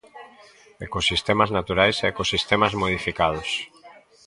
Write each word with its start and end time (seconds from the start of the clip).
Ecosistemas 0.87 1.49
naturais 1.57 1.97
e 2.03 2.09
ecosistemas 2.13 2.73
modificados. 2.81 3.49